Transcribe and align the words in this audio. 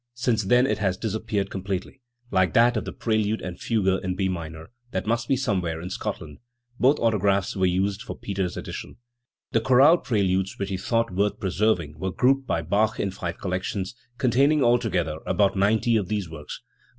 Since 0.15 0.45
then 0.45 0.65
it 0.65 0.79
has 0.79 0.97
disappeared 0.97 1.51
completely, 1.51 2.01
like 2.31 2.53
that 2.55 2.75
of 2.75 2.85
the 2.85 2.91
prelude 2.91 3.39
and 3.43 3.59
fugue 3.59 4.03
in 4.03 4.15
B 4.15 4.29
minor, 4.29 4.71
that 4.89 5.05
must 5.05 5.27
be 5.27 5.35
somewhere 5.35 5.79
in 5.79 5.91
Scotland. 5.91 6.39
Both 6.79 6.97
autographs 6.99 7.55
were 7.55 7.67
used 7.67 8.01
for 8.01 8.13
the 8.15 8.19
Peters 8.21 8.57
edition. 8.57 8.95
The 9.51 9.61
chorale 9.61 9.99
preludes 9.99 10.57
which 10.57 10.69
he 10.69 10.77
thought 10.77 11.11
worth 11.13 11.39
preserving 11.39 11.99
were 11.99 12.09
grouped 12.11 12.47
by 12.47 12.63
Bach 12.63 12.99
in 12.99 13.11
five 13.11 13.37
collections, 13.37 13.93
containing 14.17 14.61
al 14.63 14.79
together 14.79 15.19
about 15.27 15.55
ninety 15.55 15.97
of 15.97 16.07
these 16.07 16.27
works. 16.27 16.63